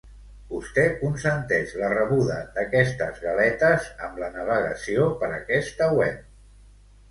[0.51, 6.29] Vostè consenteix la rebuda d'aquestes galetes amb la navegació per aquesta web.